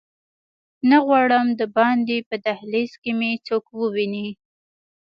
نه 0.89 0.97
غواړم 1.05 1.45
دباندې 1.59 2.17
په 2.29 2.35
دهلېز 2.45 2.91
کې 3.01 3.11
مې 3.19 3.31
څوک 3.47 3.65
وویني. 3.79 4.27